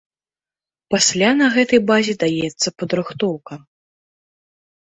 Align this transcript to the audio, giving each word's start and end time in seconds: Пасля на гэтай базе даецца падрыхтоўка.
Пасля 0.95 1.29
на 1.41 1.49
гэтай 1.57 1.79
базе 1.91 2.13
даецца 2.23 2.73
падрыхтоўка. 2.81 3.53